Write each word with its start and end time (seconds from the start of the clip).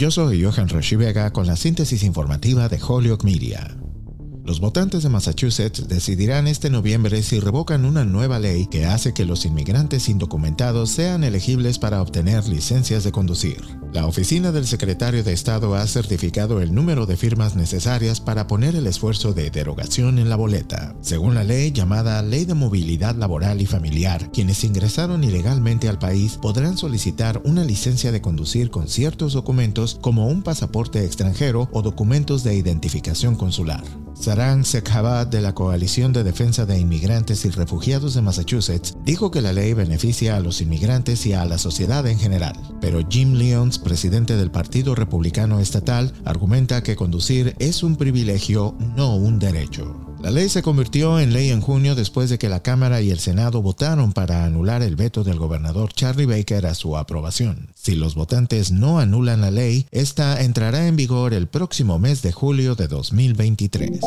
Yo 0.00 0.12
soy 0.12 0.44
Johan 0.44 0.68
Rashi 0.68 0.94
Vega 0.94 1.32
con 1.32 1.48
la 1.48 1.56
síntesis 1.56 2.04
informativa 2.04 2.68
de 2.68 2.78
Holyoke 2.80 3.24
Media. 3.24 3.77
Los 4.48 4.60
votantes 4.60 5.02
de 5.02 5.10
Massachusetts 5.10 5.88
decidirán 5.88 6.48
este 6.48 6.70
noviembre 6.70 7.22
si 7.22 7.38
revocan 7.38 7.84
una 7.84 8.06
nueva 8.06 8.38
ley 8.38 8.66
que 8.66 8.86
hace 8.86 9.12
que 9.12 9.26
los 9.26 9.44
inmigrantes 9.44 10.08
indocumentados 10.08 10.88
sean 10.88 11.22
elegibles 11.22 11.78
para 11.78 12.00
obtener 12.00 12.48
licencias 12.48 13.04
de 13.04 13.12
conducir. 13.12 13.58
La 13.92 14.06
oficina 14.06 14.50
del 14.50 14.66
secretario 14.66 15.22
de 15.22 15.34
Estado 15.34 15.74
ha 15.74 15.86
certificado 15.86 16.62
el 16.62 16.74
número 16.74 17.04
de 17.04 17.18
firmas 17.18 17.56
necesarias 17.56 18.22
para 18.22 18.46
poner 18.46 18.74
el 18.74 18.86
esfuerzo 18.86 19.34
de 19.34 19.50
derogación 19.50 20.18
en 20.18 20.30
la 20.30 20.36
boleta. 20.36 20.96
Según 21.02 21.34
la 21.34 21.44
ley 21.44 21.70
llamada 21.70 22.22
Ley 22.22 22.46
de 22.46 22.54
Movilidad 22.54 23.16
Laboral 23.16 23.60
y 23.60 23.66
Familiar, 23.66 24.32
quienes 24.32 24.64
ingresaron 24.64 25.24
ilegalmente 25.24 25.90
al 25.90 25.98
país 25.98 26.38
podrán 26.40 26.78
solicitar 26.78 27.42
una 27.44 27.64
licencia 27.64 28.12
de 28.12 28.22
conducir 28.22 28.70
con 28.70 28.88
ciertos 28.88 29.34
documentos 29.34 29.98
como 30.00 30.26
un 30.26 30.42
pasaporte 30.42 31.04
extranjero 31.04 31.68
o 31.70 31.82
documentos 31.82 32.44
de 32.44 32.54
identificación 32.54 33.36
consular. 33.36 33.84
Sarang 34.20 34.64
Sekhavat 34.64 35.30
de 35.30 35.40
la 35.40 35.54
Coalición 35.54 36.12
de 36.12 36.24
Defensa 36.24 36.66
de 36.66 36.78
Inmigrantes 36.78 37.44
y 37.44 37.50
Refugiados 37.50 38.14
de 38.14 38.22
Massachusetts 38.22 38.96
dijo 39.04 39.30
que 39.30 39.40
la 39.40 39.52
ley 39.52 39.74
beneficia 39.74 40.36
a 40.36 40.40
los 40.40 40.60
inmigrantes 40.60 41.24
y 41.26 41.34
a 41.34 41.44
la 41.44 41.56
sociedad 41.56 42.04
en 42.06 42.18
general, 42.18 42.54
pero 42.80 43.00
Jim 43.08 43.34
Lyons, 43.34 43.78
presidente 43.78 44.36
del 44.36 44.50
Partido 44.50 44.96
Republicano 44.96 45.60
Estatal, 45.60 46.12
argumenta 46.24 46.82
que 46.82 46.96
conducir 46.96 47.54
es 47.60 47.84
un 47.84 47.96
privilegio, 47.96 48.74
no 48.96 49.14
un 49.14 49.38
derecho. 49.38 50.07
La 50.20 50.32
ley 50.32 50.48
se 50.48 50.62
convirtió 50.62 51.20
en 51.20 51.32
ley 51.32 51.50
en 51.50 51.60
junio 51.60 51.94
después 51.94 52.28
de 52.28 52.38
que 52.38 52.48
la 52.48 52.60
Cámara 52.60 53.00
y 53.00 53.10
el 53.10 53.20
Senado 53.20 53.62
votaron 53.62 54.12
para 54.12 54.44
anular 54.44 54.82
el 54.82 54.96
veto 54.96 55.22
del 55.22 55.38
gobernador 55.38 55.92
Charlie 55.92 56.26
Baker 56.26 56.66
a 56.66 56.74
su 56.74 56.96
aprobación. 56.96 57.68
Si 57.76 57.94
los 57.94 58.16
votantes 58.16 58.72
no 58.72 58.98
anulan 58.98 59.40
la 59.40 59.52
ley, 59.52 59.86
esta 59.92 60.42
entrará 60.42 60.88
en 60.88 60.96
vigor 60.96 61.34
el 61.34 61.46
próximo 61.46 62.00
mes 62.00 62.20
de 62.22 62.32
julio 62.32 62.74
de 62.74 62.88
2023. 62.88 64.00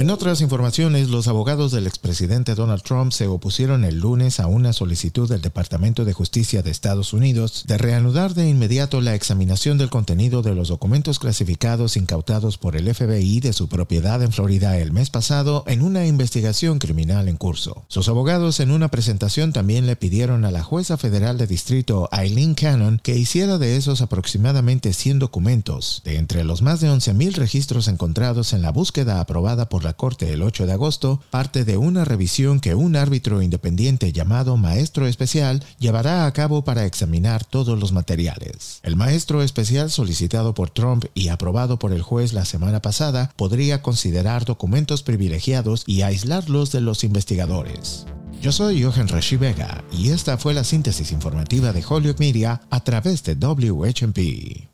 En 0.00 0.08
otras 0.08 0.40
informaciones, 0.40 1.10
los 1.10 1.28
abogados 1.28 1.72
del 1.72 1.86
expresidente 1.86 2.54
Donald 2.54 2.82
Trump 2.82 3.12
se 3.12 3.26
opusieron 3.26 3.84
el 3.84 3.98
lunes 3.98 4.40
a 4.40 4.46
una 4.46 4.72
solicitud 4.72 5.28
del 5.28 5.42
Departamento 5.42 6.06
de 6.06 6.14
Justicia 6.14 6.62
de 6.62 6.70
Estados 6.70 7.12
Unidos 7.12 7.64
de 7.66 7.76
reanudar 7.76 8.32
de 8.32 8.48
inmediato 8.48 9.02
la 9.02 9.14
examinación 9.14 9.76
del 9.76 9.90
contenido 9.90 10.40
de 10.40 10.54
los 10.54 10.68
documentos 10.68 11.18
clasificados 11.18 11.98
incautados 11.98 12.56
por 12.56 12.76
el 12.76 12.94
FBI 12.94 13.40
de 13.40 13.52
su 13.52 13.68
propiedad 13.68 14.22
en 14.22 14.32
Florida 14.32 14.78
el 14.78 14.90
mes 14.90 15.10
pasado 15.10 15.64
en 15.66 15.82
una 15.82 16.06
investigación 16.06 16.78
criminal 16.78 17.28
en 17.28 17.36
curso. 17.36 17.84
Sus 17.88 18.08
abogados 18.08 18.58
en 18.60 18.70
una 18.70 18.88
presentación 18.88 19.52
también 19.52 19.86
le 19.86 19.96
pidieron 19.96 20.46
a 20.46 20.50
la 20.50 20.62
jueza 20.62 20.96
federal 20.96 21.36
de 21.36 21.46
distrito 21.46 22.08
Eileen 22.10 22.54
Cannon 22.54 23.02
que 23.02 23.18
hiciera 23.18 23.58
de 23.58 23.76
esos 23.76 24.00
aproximadamente 24.00 24.94
100 24.94 25.18
documentos, 25.18 26.00
de 26.06 26.16
entre 26.16 26.42
los 26.42 26.62
más 26.62 26.80
de 26.80 26.88
11.000 26.88 27.34
registros 27.34 27.86
encontrados 27.86 28.54
en 28.54 28.62
la 28.62 28.72
búsqueda 28.72 29.20
aprobada 29.20 29.68
por 29.68 29.89
la 29.90 29.96
Corte 29.96 30.32
el 30.32 30.42
8 30.42 30.66
de 30.66 30.72
agosto 30.72 31.20
parte 31.30 31.64
de 31.64 31.76
una 31.76 32.04
revisión 32.04 32.60
que 32.60 32.76
un 32.76 32.94
árbitro 32.94 33.42
independiente 33.42 34.12
llamado 34.12 34.56
Maestro 34.56 35.08
Especial 35.08 35.64
llevará 35.80 36.26
a 36.26 36.32
cabo 36.32 36.62
para 36.62 36.84
examinar 36.84 37.44
todos 37.44 37.76
los 37.76 37.90
materiales. 37.90 38.78
El 38.84 38.94
Maestro 38.94 39.42
Especial 39.42 39.90
solicitado 39.90 40.54
por 40.54 40.70
Trump 40.70 41.06
y 41.12 41.26
aprobado 41.26 41.80
por 41.80 41.92
el 41.92 42.02
juez 42.02 42.32
la 42.32 42.44
semana 42.44 42.80
pasada 42.80 43.32
podría 43.34 43.82
considerar 43.82 44.44
documentos 44.44 45.02
privilegiados 45.02 45.82
y 45.86 46.02
aislarlos 46.02 46.70
de 46.70 46.82
los 46.82 47.02
investigadores. 47.02 48.06
Yo 48.40 48.52
soy 48.52 48.84
Johan 48.84 49.08
Rashi 49.08 49.38
Vega 49.38 49.82
y 49.90 50.10
esta 50.10 50.38
fue 50.38 50.54
la 50.54 50.62
síntesis 50.62 51.10
informativa 51.10 51.72
de 51.72 51.84
Hollywood 51.84 52.20
Media 52.20 52.60
a 52.70 52.84
través 52.84 53.24
de 53.24 53.34
WHMP. 53.34 54.69